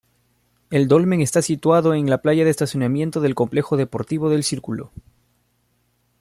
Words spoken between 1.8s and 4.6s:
en la playa de estacionamiento del complejo deportivo del